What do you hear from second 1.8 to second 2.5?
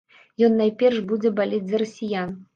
расіян.